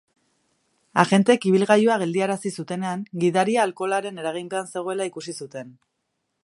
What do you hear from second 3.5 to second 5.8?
alkoholaren eraginpean zegoela ikusi zuten.